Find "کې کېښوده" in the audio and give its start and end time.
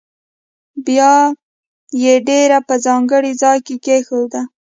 3.65-4.41